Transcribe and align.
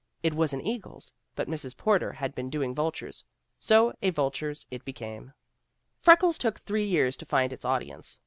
It 0.23 0.33
was 0.33 0.51
an 0.51 0.65
eagle's, 0.65 1.13
but 1.35 1.47
Mrs. 1.47 1.77
Porter 1.77 2.11
had 2.13 2.33
been 2.33 2.49
doing 2.49 2.73
vultures, 2.73 3.23
so 3.59 3.93
a 4.01 4.09
vulture's 4.09 4.65
it 4.71 4.83
became. 4.83 5.31
Freckles 6.01 6.39
took 6.39 6.57
three 6.61 6.87
years 6.87 7.15
to 7.17 7.25
find 7.27 7.53
its 7.53 7.65
audience. 7.65 8.17